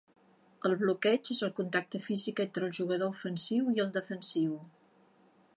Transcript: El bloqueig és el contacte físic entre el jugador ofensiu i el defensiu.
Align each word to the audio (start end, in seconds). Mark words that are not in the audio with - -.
El 0.69 0.73
bloqueig 0.79 1.29
és 1.35 1.41
el 1.49 1.51
contacte 1.59 2.01
físic 2.07 2.43
entre 2.45 2.67
el 2.69 2.73
jugador 2.81 3.15
ofensiu 3.19 3.71
i 3.77 3.85
el 3.85 3.95
defensiu. 4.01 4.61